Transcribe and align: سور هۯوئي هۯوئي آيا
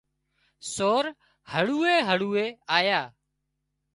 سور 0.73 1.05
هۯوئي 1.51 1.97
هۯوئي 2.09 2.47
آيا 2.77 3.01